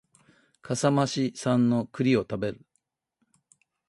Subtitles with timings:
[0.63, 2.65] 笠間市産の栗を食べる